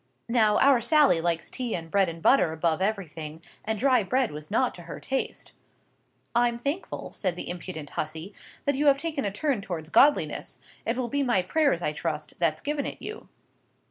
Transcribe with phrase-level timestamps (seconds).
[0.29, 4.49] "Now, our Sally likes tea and bread and butter above everything, and dry bread was
[4.49, 5.51] not to her taste.
[6.33, 8.33] "'I'm thankful,' said the impudent hussy,
[8.65, 10.59] 'that you have taken a turn towards godliness.
[10.87, 13.29] It will be my prayers, I trust, that's given it you.